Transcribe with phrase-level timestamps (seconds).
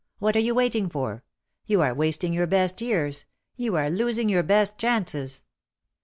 [0.17, 1.23] "What are you waiting for?
[1.67, 3.25] You are wasting your best years.
[3.55, 5.43] You are losing your best chances.'